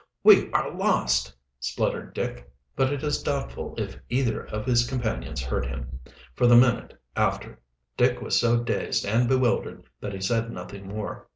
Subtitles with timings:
[0.23, 5.63] "We are lost!" spluttered Dick, but it is doubtful if either of his companions heard
[5.67, 5.99] him.
[6.33, 7.61] For the minute after
[7.97, 11.27] Dick was so dazed and bewildered that he said nothing more.